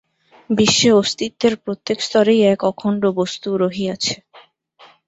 [0.49, 4.13] বিশ্বে অস্তিত্বের প্রত্যেক স্তরেই এক অখণ্ড বস্তু রহিয়াছে।